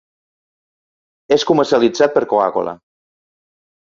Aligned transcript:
És 1.35 1.45
comercialitzat 1.51 2.15
per 2.17 2.25
Coca-Cola. 2.33 2.73